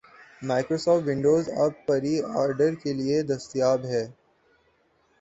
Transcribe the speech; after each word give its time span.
Microsoft 0.41 1.03
Windows 1.07 1.43
اب 1.57 1.71
pre 1.87 2.13
order 2.35 2.71
کے 2.83 2.93
لیے 2.93 3.21
دستیاب 3.25 3.85
ہے 3.85 4.05